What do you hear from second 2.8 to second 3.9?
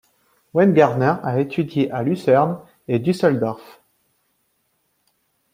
et Düsseldorf.